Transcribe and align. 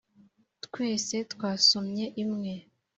twese 0.65 1.15
twasomye 1.33 2.05
imwe 2.23 2.53